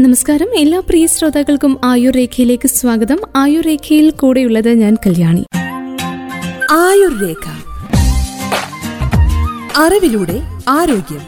നമസ്കാരം. 0.00 0.50
എല്ലാ 0.54 0.78
പ്രിയ 0.80 1.06
ശ്രോതാക്കൾക്കും 1.06 1.78
ആയുർ 1.84 2.12
രേഖയിലേക്ക് 2.14 2.68
സ്വാഗതം. 2.68 3.18
ആയുർ 3.36 3.64
രേഖയിൽ 3.66 4.10
കൂടെയുള്ളത് 4.10 4.68
ഞാൻ 4.72 4.94
കല്യാണി. 4.94 5.42
ആയുർ 6.70 7.12
രേഖ 7.22 7.44
അറിവിലൂടെ 9.78 10.36
ആരോഗ്യം. 10.68 11.22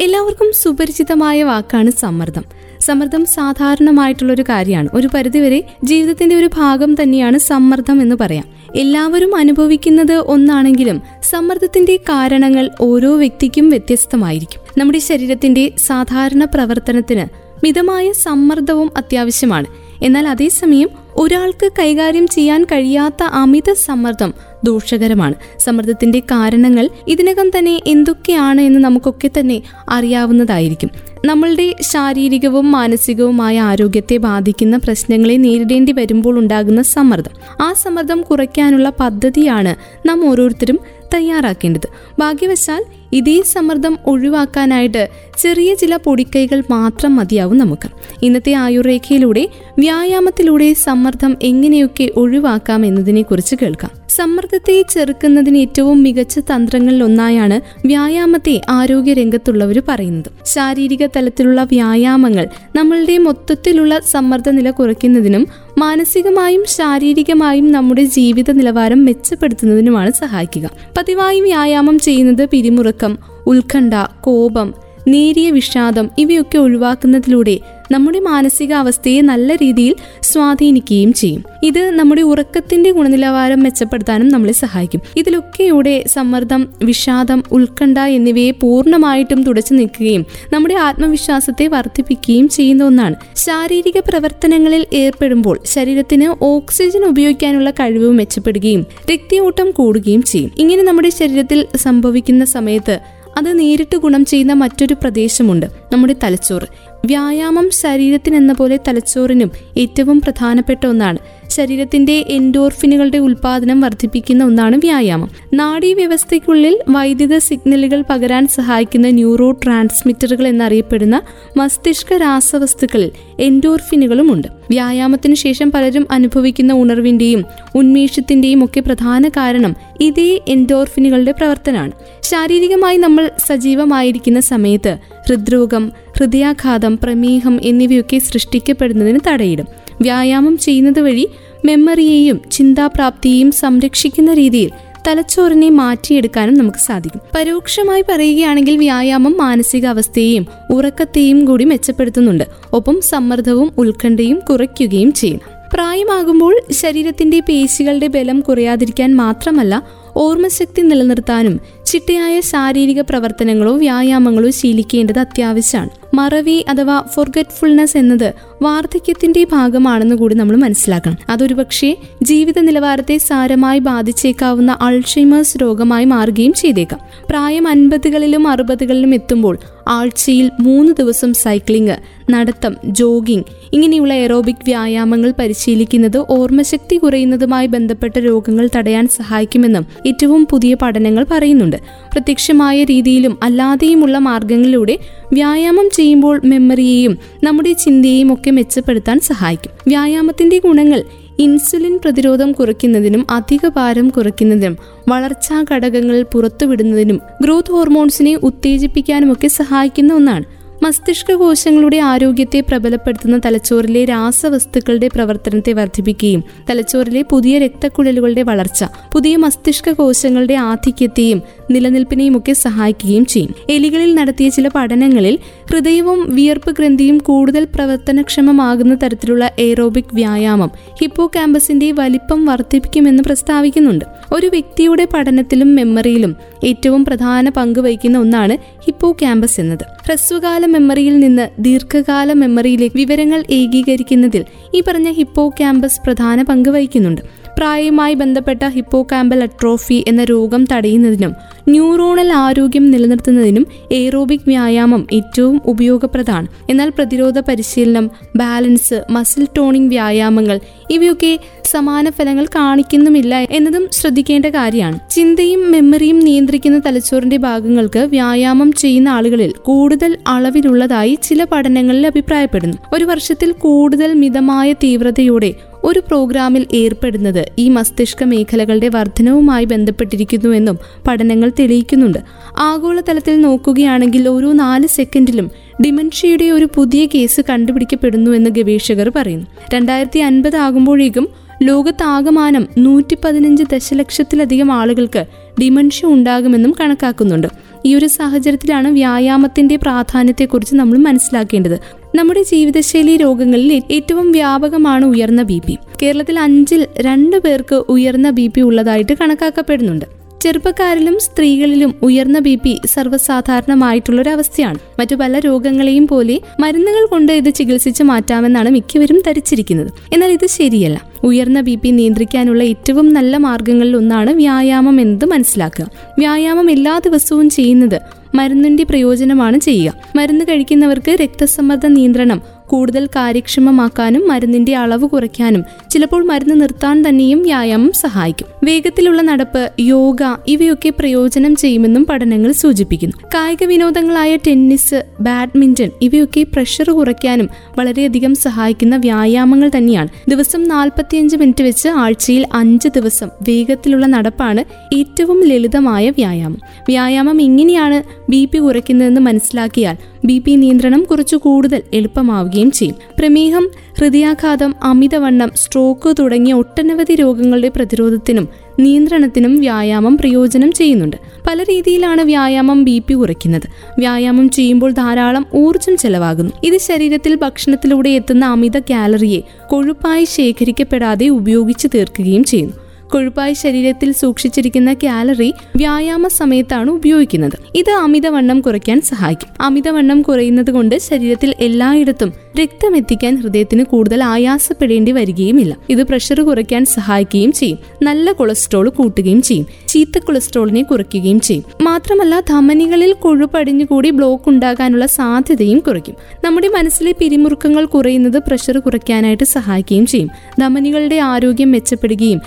എല്ലാവർക്കും 0.00 0.52
സുപരിചിതമായ 0.62 1.42
വാക്കാണ് 1.42 1.90
സമ്മർദ്ദം. 1.90 2.44
സമ്മർദ്ദം 2.84 3.26
സാധാരണമായിട്ടുള്ള 3.26 4.32
ഒരു 4.32 4.42
കാര്യമാണ്. 4.42 4.88
ഒരു 4.94 5.08
പരിധിവരെ 5.14 5.64
ജീവിതത്തിന്റെ 5.84 6.36
ഒരു 6.36 6.50
ഭാഗം 6.54 6.94
തന്നെയാണ് 7.02 7.38
സമ്മർദ്ദം 7.38 8.02
എന്ന് 8.02 8.16
പറയാം. 8.20 8.44
എല്ലാവരും 8.76 9.36
അനുഭവിക്കുന്നത് 9.36 10.12
ഒന്നാണെങ്കിലും 10.12 11.02
സമ്മർദ്ദത്തിന്റെ 11.30 11.96
കാരണങ്ങൾ 11.96 12.70
ഓരോ 12.80 13.16
വ്യക്തിക്കും 13.16 13.70
വ്യത്യസ്തമായിരിക്കും. 13.70 14.60
നമ്മുടെ 14.78 14.98
ശരീരത്തിന്റെ 14.98 15.72
സാധാരണ 15.86 16.44
പ്രവർത്തനത്തിന് 16.44 17.26
മിതമായ 17.64 18.12
സമ്മർദ്ദവും 18.12 18.90
അത്യാവശ്യമാണ്. 18.96 19.66
എന്നാൽ 20.02 20.28
അതേസമയം 20.28 20.88
ഒരാൾക്ക് 21.16 21.70
കൈകാര്യം 21.78 22.28
ചെയ്യാൻ 22.28 22.64
കഴിയാത്ത 22.64 23.22
അമിത 23.22 23.72
സമ്മർദ്ദം 23.72 24.34
ദോഷകരമാണ്. 24.64 25.34
സമ്മർദ്ദത്തിന്റെ 25.58 26.20
കാരണങ്ങൾ 26.20 26.88
ഇതിനകം 27.08 27.50
തന്നെ 27.58 27.80
എന്തൊക്കെയാണ് 27.86 28.60
എന്ന് 28.60 28.78
നമുക്കൊക്കെ 28.78 29.30
തന്നെ 29.38 29.62
അറിയാവുന്നതായിരിക്കും. 29.88 30.90
നമ്മളുടെ 31.24 31.74
ശാരീരികവും 31.80 32.72
മാനസികവുമായ 32.72 33.60
ആരോഗ്യത്തെ 33.60 34.16
ബാധിക്കുന്ന 34.16 34.76
പ്രശ്നങ്ങളെ 34.76 35.36
നേരിടേണ്ടി 35.36 35.92
വരുമ്പോൾ 35.92 36.38
ഉണ്ടാകുന്ന 36.38 36.82
സമ്മർദ്ദം. 36.82 37.64
ആ 37.64 37.72
സമ്മർദ്ദം 37.72 38.22
കുറയ്ക്കാനുള്ള 38.22 38.92
പദ്ധതിയാണ് 39.00 39.74
നാം 40.08 40.30
ഓരോരുത്തരും 40.30 40.78
തയ്യാറാക്കേണ്ടത്. 41.14 41.88
ഭാഗ്യവശാൽ 42.18 42.84
ഇതേ 43.12 43.42
സമ്മർദ്ദം 43.52 43.98
ഒഴിവാക്കാനായിട്ട് 44.06 45.08
ചെറിയ 45.38 45.74
ചില 45.74 45.96
പൊടിക്കൈകൾ 45.96 46.62
മാത്രം 46.70 47.16
മതിയാവും 47.16 47.58
നമുക്ക്. 47.58 47.88
ഇന്നത്തെ 48.22 48.52
ആയുർരേഖയിലൂടെ 48.52 49.48
വ്യായാമത്തിലൂടെ 49.78 50.72
സമ്മർദ്ദം 50.72 51.36
എങ്ങനെയൊക്കെ 51.42 52.10
ഒഴിവാക്കാം 52.16 52.86
എന്നതിനെക്കുറിച്ച് 52.86 53.56
കേൾക്കാം. 53.62 53.90
സമ്മർദ്ദത്തെ 54.08 54.84
ചെറുക്കുന്നതിന് 54.90 55.58
ഏറ്റവും 55.58 56.02
മികച്ച 56.02 56.38
തന്ത്രങ്ങളിൽ 56.38 57.04
ഒന്നായാണ് 57.04 57.86
വ്യായാമത്തെ 57.86 58.60
ആരോഗ്യ 58.68 59.12
രംഗത്തുള്ളവർ 59.14 59.82
പറയുന്നത്. 59.88 60.30
ശാരീരിക 60.46 61.06
തലത്തിലുള്ള 61.06 61.62
വ്യായാമങ്ങൾ 61.62 62.48
നമ്മളുടെ 62.76 63.18
മൊത്തത്തിലുള്ള 63.18 64.00
സമ്മർദ്ദ 64.10 64.48
നില 64.48 64.70
കുറയ്ക്കുന്നതിനും 64.70 65.46
മാനസികമായും 65.78 66.64
ശാരീരികമായും 66.68 67.72
നമ്മുടെ 67.72 68.04
ജീവിത 68.04 68.50
നിലവാരം 68.50 69.04
മെച്ചപ്പെടുത്തുന്നതിനുമാണ് 69.04 70.12
സഹായിക്കുക. 70.12 70.70
പതിവായി 70.98 71.40
വ്യായാമം 71.40 71.98
ചെയ്യുന്നത് 71.98 72.48
പിരിമുറുക്കം 72.48 73.01
ഉത്കണ്ഠ 73.46 73.94
കോപം 74.20 74.68
നേരിയ 75.08 75.50
വിഷാദം 75.50 76.10
ഇവയൊക്കെ 76.18 76.58
ഒഴിവാക്കുന്നതിലൂടെ 76.58 77.58
നമ്മുടെ 77.90 78.20
മാനസികാവസ്ഥയെ 78.20 79.20
നല്ല 79.20 79.56
രീതിയിൽ 79.56 79.94
സ്വാധീനിക്കുകയും 80.22 81.12
ചെയ്യും. 81.12 81.44
ഇത് 81.62 81.90
നമ്മുടെ 81.90 82.22
ഉറക്കത്തിന്റെ 82.22 82.90
ഗുണനിലവാരം 82.90 83.62
മെച്ചപ്പെടുത്താനും 83.62 84.28
നമ്മളെ 84.28 84.52
സഹായിക്കും. 84.52 85.00
ഇതിലൊക്കെയൂടെ 85.16 86.04
സമ്മർദ്ദം 86.06 86.68
വിഷാദം 86.84 87.44
ഉത്കണ്ഠ 87.52 87.98
എന്നിവയെ 87.98 88.50
പൂർണമായിട്ടും 88.50 89.42
തുടച്ചു 89.42 89.74
നിൽക്കുകയും 89.74 90.26
നമ്മുടെ 90.52 90.74
ആത്മവിശ്വാസത്തെ 90.74 91.66
വർദ്ധിപ്പിക്കുകയും 91.66 92.48
ചെയ്യുന്ന 92.48 92.84
ഒന്നാണ്. 92.84 93.14
ശാരീരിക 93.36 94.00
പ്രവർത്തനങ്ങളിൽ 94.08 94.86
ഏർപ്പെടുമ്പോൾ 94.92 95.58
ശരീരത്തിന് 95.64 96.44
ഓക്സിജൻ 96.44 97.04
ഉപയോഗിക്കാനുള്ള 97.04 97.70
കഴിവ് 97.70 98.12
മെച്ചപ്പെടുകയും 98.12 98.86
രക്തയോട്ടം 99.12 99.70
കൂടുകയും 99.70 100.22
ചെയ്യും. 100.22 100.50
ഇങ്ങനെ 100.58 100.82
നമ്മുടെ 100.82 101.10
ശരീരത്തിൽ 101.10 101.66
സംഭവിക്കുന്ന 101.76 102.44
സമയത്ത് 102.44 102.98
അത് 103.36 103.58
നേരിട്ട് 103.58 103.96
ഗുണം 103.96 104.24
ചെയ്യുന്ന 104.24 104.52
മറ്റൊരു 104.52 104.94
പ്രദേശമുണ്ട് 104.94 105.66
നമ്മുടെ 105.92 106.14
തലച്ചോറ്. 106.24 106.68
വ്യായാമം 107.04 107.70
ശരീരത്തിനെന്ന 107.70 108.52
പോലെ 108.52 108.78
തലച്ചോറിനും 108.88 109.50
ഏറ്റവും 109.78 110.20
പ്രധാനപ്പെട്ട 110.20 110.86
ഒന്നാണ്. 110.86 111.18
ശരീരത്തിന്റെ 111.48 112.24
എൻഡോർഫിനുകളുടെ 112.28 113.18
ഉൽപാദനം 113.18 113.80
വർദ്ധിപ്പിക്കുന്ന 113.80 114.44
ഒന്നാണ് 114.44 114.76
വ്യായാമം. 114.76 115.30
നാഡീവ്യവസ്ഥയ്ക്കുള്ളിൽ 115.54 116.78
വൈദ്യുത 116.88 117.38
സിഗ്നലുകൾ 117.38 118.04
പകരാൻ 118.10 118.48
സഹായിക്കുന്ന 118.48 119.08
ന്യൂറോ 119.08 119.50
ട്രാൻസ്മിറ്ററുകൾ 119.50 120.48
എന്നറിയപ്പെടുന്ന 120.48 121.22
മസ്തിഷ്ക 121.56 122.14
രാസവസ്തുക്കളിൽ 122.16 123.10
എൻഡോർഫിനുകളും 123.40 124.32
ഉണ്ട്. 124.32 124.48
വ്യായാമത്തിനു 124.70 125.34
ശേഷം 125.34 125.70
പലരും 125.70 126.06
അനുഭവിക്കുന്ന 126.10 126.72
ഉണർവിന്റെയും 126.72 127.44
ഉന്മേഷത്തിന്റെയും 127.74 128.64
ഒക്കെ 128.64 128.80
പ്രധാന 128.80 129.28
കാരണം 129.28 129.76
ഇതേ 130.00 130.40
എൻഡോർഫിനുകളുടെ 130.48 131.32
പ്രവർത്തനമാണ്. 131.32 131.92
ശാരീരികമായി 132.22 132.96
നമ്മൾ 132.96 133.30
സജീവമായിരിക്കുന്ന 133.46 134.40
സമയത്ത് 134.40 134.96
ഹൃദ്രോഗം 135.28 135.92
ഹൃദയാഘാതം 136.22 136.98
പ്രമേഹം 136.98 137.60
എന്നിവയൊക്കെ 137.62 138.18
സൃഷ്ടിക്കപ്പെടുന്നതിന് 138.18 139.18
തടയിടും. 139.28 139.66
വ്യായാമം 140.00 140.58
ചെയ്യുന്നത് 140.58 141.00
വഴി 141.00 141.28
മെമ്മറിയെയും 141.64 142.40
ചിന്താപ്രാപ്തിയെയും 142.52 143.50
സംരക്ഷിക്കുന്ന 143.50 144.34
രീതിയിൽ 144.34 144.70
തലച്ചോറിനെ 145.08 145.70
മാറ്റിയെടുക്കാനും 145.70 146.54
നമുക്ക് 146.54 146.78
സാധിക്കും. 146.78 147.20
പരോക്ഷമായി 147.36 148.04
പറയുകയാണെങ്കിൽ 148.08 148.76
വ്യായാമം 148.76 149.38
മാനസികാവസ്ഥയെയും 149.38 150.46
ഉറക്കത്തെയും 150.70 151.44
കൂടി 151.44 151.64
മെച്ചപ്പെടുത്തുന്നുണ്ട്. 151.64 152.44
ഒപ്പം 152.72 153.00
സമ്മർദ്ദവും 153.00 153.72
ഉത്കണ്ഠയും 153.78 154.40
കുറയ്ക്കുകയും 154.50 155.12
ചെയ്യും. 155.12 155.40
പ്രായമാകുമ്പോൾ 155.74 156.60
ശരീരത്തിന്റെ 156.70 157.40
പേശികളുടെ 157.40 158.06
ബലം 158.06 158.40
കുറയാതിരിക്കാൻ 158.40 159.16
മാത്രമല്ല 159.16 159.82
ഓർമ്മശക്തി 160.16 160.82
നിലനിർത്താനും 160.82 161.60
ചിട്ടയായ 161.92 162.40
ശാരീരിക 162.40 163.00
പ്രവർത്തനങ്ങളോ 163.00 163.76
വ്യായാമങ്ങളോ 163.76 164.50
ശീലിക്കേണ്ടത് 164.50 165.18
അത്യാവശ്യമാണ്. 165.18 165.90
മറവി 166.14 166.64
അഥവാ 166.68 167.02
ഫൊർഗറ്റ്ഫുൾനെസ് 167.14 167.96
എന്നത് 167.96 168.32
വാർദ്ധക്യത്തിന്റെ 168.62 169.44
ഭാഗമാണെന്ന് 169.44 170.14
കൂടി 170.14 170.34
നമ്മൾ 170.34 170.56
മനസ്സിലാക്കണം. 170.56 171.16
അതൊരു 171.28 171.54
പക്ഷേ 171.54 171.96
ജീവിത 172.22 172.60
നിലവാരത്തെ 172.60 173.18
സാരമായി 173.18 173.78
ബാധിച്ചേക്കാവുന്ന 173.78 174.78
അൾഷൈമേഴ്സ് 174.80 175.58
രോഗമായി 175.62 176.04
മാറുകയും 176.04 176.52
ചെയ്തേക്കാം. 176.52 177.00
പ്രായം 177.30 177.68
അൻപതുകളിലും 177.68 178.48
അറുപതുകളിലും 178.48 179.14
എത്തുമ്പോൾ 179.14 179.58
ആഴ്ചയിൽ 179.88 180.50
മൂന്ന് 180.60 180.92
ദിവസം 180.98 181.34
സൈക്ലിംഗ് 181.34 181.96
നടത്തം 182.30 182.76
ജോഗിംഗ് 182.84 183.44
ഇങ്ങനെയുള്ള 183.72 184.14
എറോബിക് 184.14 184.64
വ്യായാമങ്ങൾ 184.64 185.34
പരിശീലിക്കുന്നത് 185.38 186.24
ഓർമ്മശക്തി 186.30 186.96
കുറയുന്നതുമായി 186.96 187.66
ബന്ധപ്പെട്ട 187.66 188.18
രോഗങ്ങൾ 188.18 188.68
തടയാൻ 188.76 189.08
സഹായിക്കുമെന്നും 189.08 189.86
ഏറ്റവും 190.06 190.46
പുതിയ 190.50 190.76
പഠനങ്ങൾ 190.82 191.26
പറയുന്നുണ്ട്. 191.30 191.76
പ്രത്യക്ഷമായ 192.12 192.84
രീതിയിലും 192.84 193.38
അല്ലാതെയുമുള്ള 193.42 194.18
മാർഗങ്ങളിലൂടെ 194.18 194.98
വ്യായാമം 195.32 195.90
ചെയ്യുമ്പോൾ 195.92 196.40
മെമ്മറിയെയും 196.44 197.18
നമ്മുടെ 197.44 197.72
ചിന്തയെയും 197.72 198.32
ഒക്കെ 198.32 198.50
മെച്ചപ്പെടുത്താൻ 198.50 199.20
സഹായിക്കും. 199.20 199.72
വ്യായാമത്തിന്റെ 199.86 200.58
ഗുണങ്ങൾ 200.58 201.02
ഇൻസുലിൻ 201.38 201.98
പ്രതിരോധം 201.98 202.52
കുറയ്ക്കുന്നതിനും 202.52 203.26
അധിക 203.30 203.68
ഭാരം 203.68 204.08
കുറയ്ക്കുന്നതിനും 204.08 204.78
വളർച്ചാ 205.08 205.64
ഘടകങ്ങൾ 205.70 206.22
പുറത്തുവിടുന്നതിനും 206.22 207.20
ഗ്രോത്ത് 207.42 207.72
ഹോർമോൺസിനെ 207.72 208.34
ഉത്തേജിപ്പിക്കാനുമൊക്കെ 208.34 209.48
സഹായിക്കുന്ന 209.48 210.14
ഒന്നാണ്. 210.14 210.44
മസ്തിഷ്ക 210.84 211.32
കോശങ്ങളുടെ 211.32 211.96
ആരോഗ്യത്തെ 211.96 212.60
പ്രബലപ്പെടുത്തുന്ന 212.60 213.40
തലച്ചോറിലെ 213.44 214.04
രാസവസ്തുക്കളുടെ 214.04 215.08
പ്രവർത്തനത്തെ 215.08 215.72
വർദ്ധിപ്പിക്കുകയും 215.72 216.44
തലച്ചോറിലെ 216.70 217.22
പുതിയ 217.22 217.58
രക്തക്കുഴലുകളുടെ 217.58 218.42
വളർച്ച 218.42 218.84
പുതിയ 219.12 219.36
മസ്തിഷ്ക 219.36 219.90
കോശങ്ങളുടെ 219.90 220.54
ആധിക്യത്തെയും 220.54 221.42
നിലനിൽപ്പിനെയും 221.72 222.36
ഒക്കെ 222.36 222.52
സഹായിക്കുകയും 222.52 223.24
ചെയ്യും. 223.24 223.54
എലികളിൽ 223.70 224.14
നടത്തിയ 224.14 224.48
ചില 224.48 224.68
പഠനങ്ങളിൽ 224.68 225.38
ഹൃദയവും 225.70 226.34
വിയർപ്പ് 226.34 226.70
ഗ്രന്ഥിയും 226.78 227.18
കൂടുതൽ 227.18 227.64
പ്രവർത്തനക്ഷമമാകുന്ന 227.74 228.94
തരത്തിലുള്ള 228.94 229.50
എയറോബിക് 229.58 230.14
വ്യായാമം 230.14 230.70
ഹിപ്പോ 231.00 231.26
ക്യാമ്പസിന്റെ 231.26 231.92
വലിപ്പം 231.92 232.46
വർദ്ധിപ്പിക്കുമെന്ന് 232.46 233.22
പ്രസ്താവിക്കുന്നുണ്ട്. 233.22 234.04
ഒരു 234.32 234.46
വ്യക്തിയുടെ 234.46 235.06
പഠനത്തിലും 235.14 235.74
മെമ്മറിയിലും 235.74 236.36
ഏറ്റവും 236.64 237.04
പ്രധാന 237.04 237.48
പങ്ക് 237.48 237.78
വഹിക്കുന്ന 237.78 238.18
ഒന്നാണ് 238.18 238.56
ഹിപ്പോ 238.84 239.12
ക്യാമ്പസ് 239.12 239.60
എന്നത്. 239.60 239.84
ഹ്രസ്വകാല 240.06 240.66
മെമ്മറിയിൽ 240.66 241.18
നിന്ന് 241.18 241.48
ദീർഘകാല 241.58 242.32
മെമ്മറിയിലേക്ക് 242.32 242.96
വിവരങ്ങൾ 242.96 243.44
ഏകീകരിക്കുന്നതിൽ 243.50 244.44
ഈ 244.74 244.82
പറഞ്ഞ 244.88 245.10
ഹിപ്പോ 245.10 245.48
ക്യാമ്പസ് 245.48 246.00
പ്രധാന 246.04 246.42
പങ്ക് 246.42 246.68
വഹിക്കുന്നുണ്ട്. 246.68 247.41
പ്രായവുമായി 247.58 248.14
ബന്ധപ്പെട്ട 248.14 248.64
ഹിപ്പോകാമ്പൽ 248.68 249.42
അട്രോഫി 249.42 250.04
എന്ന 250.08 250.24
രോഗം 250.24 250.64
തടയുന്നതിനും 250.72 251.34
ന്യൂറോണൽ 251.68 252.32
ആരോഗ്യം 252.32 252.90
നിലനിർത്തുന്നതിനും 252.90 253.66
എയ്റോബിക് 253.92 254.46
വ്യായാമം 254.46 255.06
ഏറ്റവും 255.12 255.60
ഉപയോഗപ്രദമാണ്. 255.64 256.46
എന്നാൽ 256.70 256.88
പ്രതിരോധ 256.90 257.38
പരിശീലനം 257.38 258.10
ബാലൻസ് 258.36 259.02
മസിൽ 259.10 259.48
ടോണിംഗ് 259.56 259.88
വ്യായാമങ്ങൾ 259.88 260.60
ഇവയൊക്കെ 260.90 261.38
സമാന 261.64 262.10
ഫലങ്ങൾ 262.10 262.46
കാണിക്കുന്നുമില്ല 262.46 263.34
എന്നതും 263.34 263.88
ശ്രദ്ധിക്കേണ്ട 263.92 264.46
കാര്യമാണ്. 264.46 265.10
ചിന്തയും 265.10 265.70
മെമ്മറിയും 265.70 266.18
നിയന്ത്രിക്കുന്ന 266.18 266.78
തലച്ചോറിന്റെ 266.78 267.36
ഭാഗങ്ങൾക്ക് 267.36 267.98
വ്യായാമം 267.98 268.72
ചെയ്യുന്ന 268.72 269.08
ആളുകളിൽ 269.08 269.54
കൂടുതൽ 269.62 270.18
അളവിലുള്ളതായി 270.26 271.18
ചില 271.22 271.44
പഠനങ്ങളിൽ 271.44 272.06
അഭിപ്രായപ്പെടുന്നു. 272.06 272.76
ഒരു 272.92 273.04
വർഷത്തിൽ 273.04 273.52
കൂടുതൽ 273.52 274.12
മിതമായ 274.12 274.72
തീവ്രതയോടെ 274.72 275.71
ഒരു 275.84 276.00
പ്രോഗ്രാമിൽ 276.00 276.66
ഏർപ്പെടുന്നത് 276.74 277.50
ഈ 277.58 277.68
മസ്തിഷ്ക 277.68 278.24
മേഖലകളുടെ 278.24 278.88
വർധനവുമായി 278.88 279.64
ബന്ധപ്പെട്ടിരിക്കുന്നുവെന്നും 279.64 280.78
പഠനങ്ങൾ 281.06 281.52
തെളിയിക്കുന്നുണ്ട്. 281.60 282.18
ആഗോളതലത്തിൽ 282.58 283.40
നോക്കുകയാണെങ്കിൽ 283.40 284.28
ഓരോ 284.28 284.52
നാല് 284.52 284.86
സെക്കൻഡിലും 284.86 285.50
ഡിമൻഷ്യയുടെ 285.84 286.44
ഒരു 286.44 286.68
പുതിയ 286.74 287.06
കേസ് 287.06 287.40
കണ്ടുപിടിക്കപ്പെടുന്നുവെന്ന് 287.50 288.50
ഗവേഷകർ 288.50 289.12
പറയുന്നു. 289.16 289.46
രണ്ടായിരത്തി 289.74 290.18
അൻപത് 290.18 290.56
ആകുമ്പോഴേക്കും 290.56 291.28
ലോകത്താകമാനം 291.62 292.66
നൂറ്റി 292.78 293.16
പതിനഞ്ച് 293.24 293.64
ദശലക്ഷത്തിലധികം 293.72 294.72
ആളുകൾക്ക് 294.72 295.24
ഡിമൻഷ്യ 295.60 296.06
ഉണ്ടാകുമെന്നും 296.06 296.74
കണക്കാക്കുന്നുണ്ട്. 296.80 297.46
ഈ 297.84 297.94
ഒരു 297.94 298.06
സാഹചര്യത്തിലാണ് 298.06 298.88
വ്യായാമത്തിന്റെ 298.88 299.76
പ്രാധാന്യത്തെക്കുറിച്ച് 299.76 300.74
നമ്മൾ 300.74 300.98
മനസ്സിലാക്കേണ്ടത്. 300.98 302.01
നമ്മുടെ 302.14 302.42
ജീവിതശൈലി 302.42 303.16
രോഗങ്ങളിൽ 303.16 303.82
ഏറ്റവും 303.90 304.32
വ്യാപകമാണ് 304.32 305.04
ഉയർന്ന 305.04 305.42
ബി 305.42 305.60
പി. 305.66 305.78
കേരളത്തിൽ 306.02 306.38
അഞ്ചിൽ 306.38 306.86
രണ്ടു 307.00 307.36
പേർക്ക് 307.36 307.74
ഉയർന്ന 307.74 308.30
ബി 308.30 308.46
പി 308.46 308.60
ഉള്ളതായിട്ട് 308.60 309.12
കണക്കാക്കപ്പെടുന്നുണ്ട്. 309.20 310.04
ചെറുപ്പക്കാരിലും 310.40 311.18
സ്ത്രീകളിലും 311.20 311.94
ഉയർന്ന 312.02 312.38
ബി 312.38 312.54
പി 312.54 312.80
സർവസാധാരണമായിട്ടുള്ളൊരവസ്ഥയാണ്. 312.86 314.78
മറ്റു 315.00 315.14
പല 315.14 315.38
രോഗങ്ങളെയും 315.38 316.06
പോലെ 316.06 316.40
മരുന്നുകൾ 316.60 317.06
കൊണ്ട് 317.06 317.32
ഇത് 317.32 317.54
ചികിത്സിച്ച് 317.54 318.02
മാറ്റാമെന്നാണ് 318.02 318.70
മിക്കവരും 318.70 319.22
ധരിച്ചിരിക്കുന്നത്. 319.26 319.92
എന്നാൽ 320.12 320.28
ഇത് 320.28 320.46
ശരിയല്ല. 320.46 321.02
ഉയർന്ന 321.24 321.60
ബി 321.60 321.74
പി 321.74 321.88
നിയന്ത്രിക്കാനുള്ള 321.88 322.62
ഏറ്റവും 322.62 323.14
നല്ല 323.14 323.36
മാർഗങ്ങളിൽ 323.36 323.96
ഒന്നാണ് 323.96 324.30
വ്യായാമം 324.30 325.00
എന്നത് 325.00 325.24
മനസ്സിലാക്കുക. 325.24 325.90
വ്യായാമം 326.18 326.70
എല്ലാ 326.70 326.98
ദിവസവും 326.98 327.50
ചെയ്യുന്നത് 327.50 328.21
മരുന്നിന്റെ 328.34 328.82
പ്രയോജനമാണ് 328.82 329.58
ചെയ്യുക. 329.58 329.94
മരുന്ന് 330.16 330.44
കഴിക്കുന്നവർക്ക് 330.44 331.10
രക്തസമ്മർദ്ദ 331.10 331.86
നിയന്ത്രണം 331.86 332.42
കൂടുതൽ 332.72 333.06
കാര്യക്ഷമമാക്കാനും 333.06 334.28
മരുന്നിന്റെ 334.28 334.76
അളവ് 334.76 335.06
കുറയ്ക്കാനും 335.08 335.64
ചിലപ്പോൾ 335.90 336.26
മരുന്ന് 336.26 336.60
നിർത്താൻ 336.60 337.08
തന്നെയും 337.08 337.42
വ്യായാമം 337.42 337.92
സഹായിക്കും. 337.92 338.46
വേഗത്തിലുള്ള 338.64 339.22
നടപ്പ് 339.22 339.70
യോഗ 339.80 340.22
ഇവയൊക്കെ 340.48 340.90
പ്രയോജനം 340.90 341.56
ചെയ്യുമെന്നും 341.56 342.06
പഠനങ്ങൾ 342.06 342.52
സൂചിപ്പിക്കുന്നു. 342.52 343.16
കായിക 343.34 343.64
വിനോദങ്ങളായ 343.64 344.36
ടെന്നീസ് 344.36 345.04
ബാഡ്മിന്റൺ 345.20 345.90
ഇവയൊക്കെ 346.02 346.42
പ്രഷർ 346.42 346.90
കുറയ്ക്കാനും 346.90 347.48
വളരെയധികം 347.78 348.34
സഹായിക്കുന്ന 348.34 348.96
വ്യായാമങ്ങൾ 348.96 349.70
തന്നെയാണ്. 349.76 350.08
ദിവസം 350.28 350.64
നാൽപ്പത്തിയഞ്ച് 350.68 351.36
മിനിറ്റ് 351.36 351.64
വെച്ച് 351.64 351.88
ആഴ്ചയിൽ 351.88 352.46
അഞ്ച് 352.54 352.88
ദിവസം 352.88 353.28
വേഗത്തിലുള്ള 353.48 354.06
നടപ്പാണ് 354.06 354.64
ഏറ്റവും 354.94 355.44
ലളിതമായ 355.44 356.10
വ്യായാമം. 356.10 356.58
വ്യായാമം 356.88 357.42
എങ്ങനെയാണ് 357.42 358.02
ബി 358.30 358.44
പി 358.44 358.58
കുറയ്ക്കുന്നതെന്ന് 358.58 359.20
മനസ്സിലാക്കിയാൽ 359.20 359.96
ബി 360.24 360.38
പി 360.38 360.52
നിയന്ത്രണം 360.52 361.02
കുറച്ചു 361.02 361.36
കൂടുതൽ 361.36 361.82
എളുപ്പമാവുകയും 361.92 362.70
ചെയ്യും. 362.70 362.96
പ്രമേഹം 363.18 363.68
ഹൃദയാഘാതം 363.98 364.74
അമിതവണ്ണം 364.82 365.50
സ്ട്രോക്ക് 365.54 366.14
തുടങ്ങിയ 366.18 366.52
ഒട്ടനവധി 366.52 367.14
രോഗങ്ങളുടെ 367.14 367.68
പ്രതിരോധത്തിനും 367.68 368.48
നിയന്ത്രണത്തിനും 368.80 369.60
വ്യായാമം 369.60 370.16
പ്രയോജനം 370.16 370.72
ചെയ്യുന്നുണ്ട്. 370.72 371.16
പല 371.46 371.62
രീതിയിലാണ് 371.62 372.20
വ്യായാമം 372.20 372.84
ബി 372.84 372.98
പി 372.98 373.14
കുറയ്ക്കുന്നത്. 373.14 373.68
വ്യായാമം 373.98 374.50
ചെയ്യുമ്പോൾ 374.50 374.92
ധാരാളം 374.92 375.46
ഊർജം 375.54 375.96
ചെലവാകുന്നു. 375.96 376.52
ഇത് 376.64 376.78
ശരീരത്തിൽ 376.78 377.34
ഭക്ഷണത്തിലൂടെ 377.34 378.10
എത്തുന്ന 378.10 378.44
അമിത 378.44 378.78
കാലറിയെ 378.78 379.40
കൊഴുപ്പായി 379.66 380.24
ശേഖരിക്കപ്പെടാതെ 380.24 381.28
ഉപയോഗിച്ച് 381.28 381.88
തീർക്കുകയും 381.94 382.44
ചെയ്യുന്നു. 382.44 382.81
കൊഴുപ്പായി 383.12 383.52
ശരീരത്തിൽ 383.52 384.12
സൂക്ഷിച്ചിരിക്കുന്ന 384.12 384.94
കാലറി 384.94 385.54
വ്യായാമ 385.76 386.28
സമയത്താണ് 386.28 386.90
ഉപയോഗിക്കുന്നത്. 386.90 387.52
ഇത് 387.74 387.90
അമിതവണ്ണം 387.90 388.60
കുറയ്ക്കാൻ 388.60 389.00
സഹായിക്കും. 389.00 389.62
അമിതവണ്ണം 389.62 390.22
കുറയുന്നത് 390.22 390.70
കൊണ്ട് 390.70 390.98
ശരീരത്തിൽ 390.98 391.54
എല്ലായിടത്തും 391.60 392.32
രക്തം 392.62 392.96
എത്തിക്കാൻ 392.96 393.36
ഹൃദയത്തിന് 393.36 393.84
കൂടുതൽ 393.84 394.24
ആയാസപ്പെടേണ്ടി 394.24 395.12
വരികയുമില്ല. 395.12 395.76
ഇത് 395.88 396.02
പ്രഷർ 396.02 396.40
കുറയ്ക്കാൻ 396.40 396.84
സഹായിക്കുകയും 396.84 397.52
ചെയ്യും. 397.52 397.78
നല്ല 398.02 398.32
കൊളസ്ട്രോൾ 398.32 398.88
കൂട്ടുകയും 398.88 399.42
ചെയ്യും. 399.42 399.66
ചീത്ത 399.88 400.18
കൊളസ്ട്രോളിനെ 400.18 400.82
കുറയ്ക്കുകയും 400.82 401.40
ചെയ്യും. 401.40 401.64
മാത്രമല്ല 401.82 402.40
ധമനികളിൽ 402.40 403.12
കൊഴുപ്പടിഞ്ഞുകൂടി 403.12 404.10
ബ്ലോക്ക് 404.10 404.48
ഉണ്ടാകാനുള്ള 404.48 405.06
സാധ്യതയും 405.06 405.78
കുറയ്ക്കും. 405.78 406.14
നമ്മുടെ 406.44 406.68
മനസ്സിലെ 406.68 407.12
പിരിമുറുക്കങ്ങൾ 407.12 407.84
കുറയുന്നത് 407.84 408.38
പ്രഷർ 408.38 408.78
കുറയ്ക്കാനായിട്ട് 408.78 409.44
സഹായിക്കുകയും 409.44 410.06
ചെയ്യും. 410.06 410.28
ധമനികളുടെ 410.60 411.16
ആരോഗ്യം 411.16 411.70
മെച്ചപ്പെടുകയും 411.70 412.40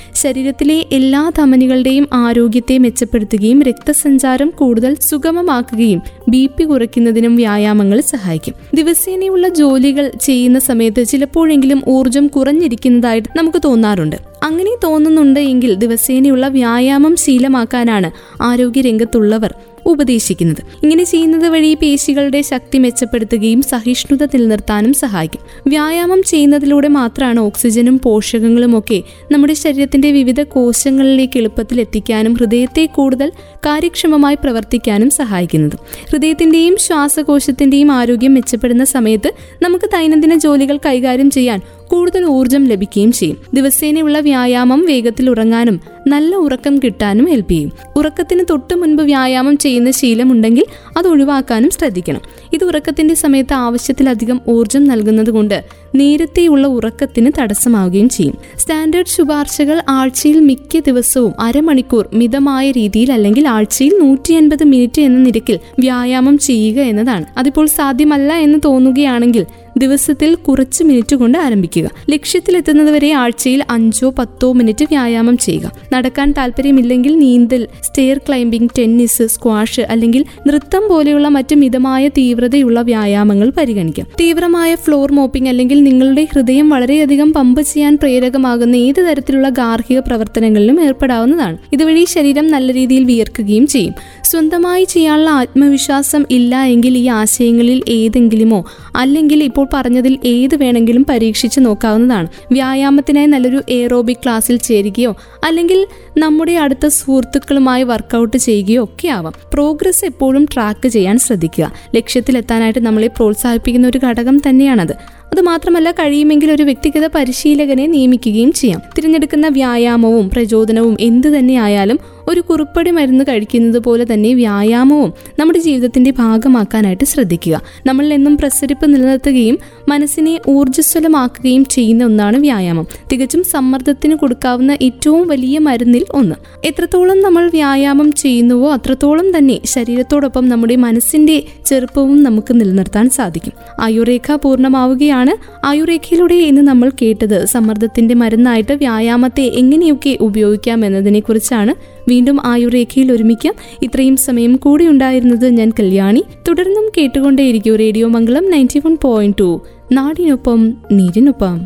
ശരീരത്തിലെ 0.55 0.95
എല്ലാ 0.95 1.31
ധമനികളുടെയും 1.37 2.07
ആരോഗ്യത്തെ 2.13 2.77
മെച്ചപ്പെടുത്തുകയും 2.77 3.63
രക്തസഞ്ചാരം 3.63 4.49
കൂടുതൽ 4.49 4.95
സുഗമമാക്കുകയും 5.01 6.01
ബി 6.29 6.45
പി 6.45 6.63
കുറയ്ക്കുന്നതിനും 6.63 7.35
വ്യായാമങ്ങൾ 7.35 8.01
സഹായിക്കും. 8.01 8.53
ദിവസേനയുള്ള 8.73 9.47
ജോലികൾ 9.47 10.11
ചെയ്യുന്ന 10.21 10.59
സമയത്ത് 10.59 11.05
ചിലപ്പോഴെങ്കിലും 11.05 11.81
ഊർജം 11.87 12.27
കുറഞ്ഞിരിക്കുന്നതായിട്ട് 12.27 13.37
നമുക്ക് 13.37 13.61
തോന്നാറുണ്ട്. 13.65 14.15
അങ്ങനെ 14.43 14.75
തോന്നുന്നുണ്ട് 14.83 15.39
എങ്കിൽ 15.39 15.73
ദിവസേനയുള്ള 15.75 16.47
വ്യായാമം 16.47 17.15
ശീലമാക്കാനാണ് 17.15 18.11
ആരോഗ്യരംഗത്തുള്ളവർ 18.43 19.53
ഉപദേശിക്കുന്നത്. 19.85 20.57
ഇങ്ങനെ 20.83 21.03
ചെയ്യുന്നത് 21.03 21.47
വഴി 21.47 21.73
പേശികളുടെ 21.73 22.41
ശക്തി 22.41 22.77
മെച്ചപ്പെടുത്തുകയും 22.77 23.61
സഹിഷ്ണുത 23.61 24.23
നിലനിർത്താനും 24.23 24.93
സഹായിക്കും. 24.93 25.41
വ്യായാമം 25.67 26.23
ചെയ്യുന്നതിലൂടെ 26.23 26.87
മാത്രമാണ് 26.87 27.39
ഓക്സിജനും 27.39 27.99
പോഷകങ്ങളും 27.99 28.79
ഒക്കെ 28.79 29.03
നമ്മുടെ 29.31 29.53
ശരീരത്തിന്റെ 29.53 30.11
വിവിധ 30.11 30.41
കോശങ്ങളിലേക്ക് 30.41 31.37
എളുപ്പത്തിൽ 31.37 31.81
എത്തിക്കാനും 31.81 32.33
ഹൃദയത്തെ 32.33 32.85
കൂടുതൽ 32.85 33.31
കാര്യക്ഷമമായി 33.55 34.35
പ്രവർത്തിക്കാനും 34.35 35.09
സഹായിക്കുന്നത്. 35.09 35.77
ഹൃദയത്തിന്റെയും 36.11 36.77
ശ്വാസകോശത്തിന്റെയും 36.77 37.91
ആരോഗ്യം 37.91 38.33
മെച്ചപ്പെടുന്ന 38.33 38.83
സമയത്ത് 38.83 39.31
നമുക്ക് 39.61 39.85
ദൈനംദിന 39.85 40.35
ജോലികൾ 40.35 40.77
കൈകാര്യം 40.77 41.29
ചെയ്യാൻ 41.29 41.61
കൂടുതൽ 41.87 42.25
ഊർജം 42.25 42.65
ലഭിക്കുകയും 42.65 43.11
ചെയ്യും. 43.11 43.37
ദിവസേനയുള്ള 43.53 44.19
വ്യായാമം 44.19 44.85
വേഗത്തിൽ 44.85 45.29
ഉറങ്ങാനും 45.29 45.94
നല്ല 46.07 46.35
ഉറക്കം 46.35 46.79
കിട്ടാനും 46.79 47.25
ഹെൽപ്പ് 47.25 47.51
ചെയ്യും. 47.51 47.71
ഉറക്കത്തിന് 47.95 48.43
തൊട്ട് 48.49 48.75
മുൻപ് 48.75 49.03
വ്യായാമം 49.03 49.57
ചെയ്യുന്ന 49.57 49.91
ശീലമുണ്ടെങ്കിൽ 49.91 50.65
അത് 50.97 51.07
ഒഴിവാക്കാനും 51.07 51.69
ശ്രദ്ധിക്കണം. 51.69 52.21
ഇത് 52.53 52.63
ഉറക്കത്തിന്റെ 52.63 53.13
സമയത്ത് 53.13 53.53
ആവശ്യത്തിലധികം 53.53 54.41
ഊർജം 54.49 54.83
നൽകുന്നത് 54.83 55.29
കൊണ്ട് 55.29 55.65
നേരത്തെയുള്ള 55.95 56.67
ഉറക്കത്തിന് 56.67 57.31
തടസ്സമാവുകയും 57.39 58.09
ചെയ്യും. 58.09 58.37
സ്റ്റാൻഡേർഡ് 58.57 59.07
ശുപാർശകൾ 59.07 59.81
ആഴ്ചയിൽ 59.89 60.39
മിക്ക 60.39 60.79
ദിവസവും 60.79 61.33
അരമണിക്കൂർ 61.39 62.09
മിതമായ 62.13 62.71
രീതിയിൽ 62.71 63.13
അല്ലെങ്കിൽ 63.13 63.47
ആഴ്ചയിൽ 63.47 63.99
നൂറ്റി 63.99 64.33
അൻപത് 64.33 64.63
മിനിറ്റ് 64.63 65.01
എന്ന 65.01 65.19
നിരക്കിൽ 65.19 65.59
വ്യായാമം 65.79 66.37
ചെയ്യുക 66.37 66.81
എന്നതാണ്. 66.81 67.25
അതിപ്പോൾ 67.37 67.65
സാധ്യമല്ല 67.65 68.33
എന്ന് 68.33 68.59
തോന്നുകയാണെങ്കിൽ 68.65 69.45
ദിവസത്തിൽ 69.77 70.35
കുറച്ച് 70.35 70.83
മിനിറ്റ് 70.83 71.15
കൊണ്ട് 71.15 71.37
ആരംഭിക്കുക. 71.37 71.89
ലക്ഷ്യത്തിലെത്തുന്നതുവരെ 72.09 73.11
ആഴ്ചയിൽ 73.11 73.63
അഞ്ചോ 73.69 74.09
പത്തോ 74.09 74.53
മിനിറ്റ് 74.53 74.83
വ്യായാമം 74.83 75.37
ചെയ്യുക. 75.37 75.71
നടക്കാൻ 75.95 76.31
താല്പര്യമില്ലെങ്കിൽ 76.31 77.19
നീന്തൽ 77.19 77.67
സ്റ്റെയർ 77.83 78.17
ക്ലൈംബിംഗ് 78.17 78.69
ടെന്നീസ് 78.79 79.23
സ്ക്വാഷ് 79.27 79.81
അല്ലെങ്കിൽ 79.81 80.25
നൃത്തം 80.47 80.87
പോലെയുള്ള 80.89 81.27
മറ്റ് 81.27 81.55
മിതമായ 81.55 82.07
തീവ്രതയുള്ള 82.07 82.81
വ്യായാമങ്ങൾ 82.81 83.51
പരിഗണിക്കാം. 83.57 84.07
തീവ്രമായ 84.21 84.75
ഫ്ലോർ 84.75 85.11
മോപ്പിംഗ് 85.11 85.49
അല്ലെങ്കിൽ 85.49 85.83
നിങ്ങളുടെ 85.83 86.27
ഹൃദയം 86.33 86.69
വളരെയധികം 86.69 87.33
പമ്പ് 87.33 87.61
ചെയ്യാൻ 87.61 87.95
പ്രേരകമാകുന്ന 87.95 88.75
ഏത് 88.75 89.01
തരത്തിലുള്ള 89.07 89.49
ഗാർഹിക 89.49 89.99
പ്രവർത്തനങ്ങളിലും 89.99 90.81
ഏർപ്പെടാവുന്നതാണ്. 90.81 91.57
ഇതുവഴി 91.73 92.05
ശരീരം 92.05 92.47
നല്ല 92.47 92.71
രീതിയിൽ 92.73 93.03
വിയർക്കുകയും 93.03 93.67
ചെയ്യും. 93.67 93.93
സ്വന്തമായി 94.23 94.83
ചെയ്യാനുള്ള 94.83 95.29
ആത്മവിശ്വാസം 95.29 96.25
ഇല്ല 96.31 96.63
എങ്കിൽ 96.63 96.97
ഈ 96.97 97.07
ആശയങ്ങളിൽ 97.07 97.83
ഏതെങ്കിലുമോ 97.89 98.65
അല്ലെങ്കിൽ 98.95 99.43
ഇപ്പോൾ 99.43 99.67
പറഞ്ഞതിൽ 99.73 100.17
ഏത് 100.25 100.55
വേണമെങ്കിലും 100.55 101.05
പരീക്ഷിച്ച് 101.09 101.59
നോക്കാവുന്നതാണ്. 101.59 102.27
വ്യായാമത്തിനായി 102.51 103.25
നല്ലൊരു 103.25 103.61
എയറോബിക് 103.69 104.17
ക്ലാസ്സിൽ 104.17 104.57
ചേരുകയോ 104.57 105.15
അല്ലെങ്കിൽ 105.43 105.84
നമ്മുടെ 106.17 106.51
അടുത്ത 106.51 106.87
സുഹൃത്തുക്കളുമായി 106.87 107.83
വർക്കൗട്ട് 107.83 108.37
ചെയ്യുകയോ 108.37 108.83
ഒക്കെ 108.83 109.07
ആവാം 109.07 109.33
പ്രോഗ്രസ് 109.53 110.05
എപ്പോഴും 110.05 110.45
ട്രാക്ക് 110.53 110.87
ചെയ്യാൻ 110.87 111.19
ശ്രദ്ധിക്കുക. 111.19 111.71
ലക്ഷ്യത്തിലെത്താനായിട്ട് 111.95 112.79
നമ്മളെ 112.79 113.07
പ്രോത്സാഹിപ്പിക്കുന്ന 113.07 113.87
ഒരു 113.87 113.99
ഘടകം 114.03 114.37
തന്നെയാണത്. 114.49 114.91
അതുമാത്രമല്ല 115.31 115.91
കഴിയുമെങ്കിൽ 115.91 116.51
ഒരു 116.51 116.63
വ്യക്തിഗത 116.63 117.05
പരിശീലകനെ 117.15 117.87
നിയമിക്കുകയും 117.87 118.51
ചെയ്യാം. 118.51 118.81
തിരഞ്ഞെടുക്കുന്ന 118.97 119.47
വ്യായാമവും 119.47 120.29
പ്രചോദനവും 120.29 120.97
എന്തു 120.99 121.27
തന്നെയായാലും 121.27 121.99
ഒരു 122.29 122.41
കുറുപ്പടി 122.41 122.91
മരുന്ന് 122.91 123.23
കഴിക്കുന്നത് 123.23 123.79
പോലെ 123.79 124.05
തന്നെ 124.13 124.33
വ്യായാമവും 124.33 125.13
നമ്മുടെ 125.39 125.59
ജീവിതത്തിന്റെ 125.59 126.11
ഭാഗമാക്കാനായിട്ട് 126.11 127.03
ശ്രദ്ധിക്കുക. 127.03 127.61
നമ്മളിൽ 127.85 128.13
എന്നും 128.13 128.37
പ്രസരിപ്പ് 128.37 128.93
നിലനിർത്തുകയും 128.93 129.57
മനസ്സിനെ 129.89 130.39
ഊർജസ്വലമാക്കുകയും 130.47 131.65
ചെയ്യുന്ന 131.65 132.03
ഒന്നാണ് 132.03 132.37
വ്യായാമം. 132.37 132.87
തികച്ചും 133.11 133.43
സമ്മർദ്ദത്തിന് 133.43 134.15
കൊടുക്കാവുന്ന 134.15 134.77
ഏറ്റവും 134.81 135.27
വലിയ 135.27 135.59
മരുന്നിൽ 135.59 136.05
ഒന്ന്. 136.13 136.35
എത്രത്തോളം 136.65 137.21
നമ്മൾ 137.21 137.49
വ്യായാമം 137.49 138.11
ചെയ്യുന്നുവോ 138.11 138.73
അത്രത്തോളം 138.73 139.37
തന്നെ 139.37 139.59
ശരീരത്തോടൊപ്പം 139.65 140.49
നമ്മുടെ 140.49 140.75
മനസ്സിന്റെ 140.75 141.43
ചെറുപ്പവും 141.65 142.23
നമുക്ക് 142.23 142.61
നിലനിർത്താൻ 142.61 143.09
സാധിക്കും. 143.09 143.53
ആയുർരേഖ 143.81 144.35
പൂർണമാവുകയാണ്. 144.35 145.65
ആയുർരേഖയിലൂടെ 145.65 146.35
ഇന്ന് 146.35 146.61
നമ്മൾ 146.61 146.91
കേട്ടത് 147.01 147.45
സമ്മർദ്ദത്തിന്റെ 147.45 148.15
മരുന്നായിട്ട് 148.15 148.73
വ്യായാമത്തെ 148.73 149.43
എങ്ങനെയൊക്കെ 149.43 150.17
ഉപയോഗിക്കാം 150.21 150.85
എന്നതിനെ 150.85 151.19
കുറിച്ചാണ് 151.19 151.94
വീണ്ടും 152.07 152.39
ആയുർരേഖയിൽ 152.45 153.11
ഒരുമിക്കാം. 153.11 153.53
ഇത്രയും 153.83 154.17
സമയം 154.17 154.55
കൂടി 154.55 154.87
ഉണ്ടായിരുന്നത് 154.87 155.49
ഞാൻ 155.49 155.69
കല്യാണി. 155.69 156.23
തുടർന്നും 156.47 156.89
കേട്ടുകൊണ്ടേയിരിക്കും 156.97 157.75
radio 157.75 158.07
Mangalam 158.07 158.51
ninety 158.51 158.79
one 158.79 158.97
point 159.01 159.37
two. 159.39 159.61
നാടിനൊപ്പം 159.91 160.73
നീരിനൊപ്പം. 160.91 161.61